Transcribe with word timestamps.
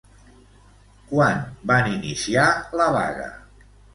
Quan 1.11 1.43
van 1.71 1.91
iniciar 1.97 2.47
la 2.83 2.91
vaga? 2.99 3.31